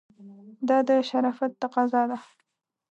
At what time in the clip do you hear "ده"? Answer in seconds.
2.11-2.17